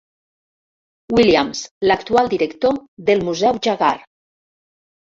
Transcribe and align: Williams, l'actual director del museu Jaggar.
Williams, 1.17 1.61
l'actual 1.91 2.33
director 2.35 2.77
del 3.13 3.23
museu 3.31 3.65
Jaggar. 3.71 3.97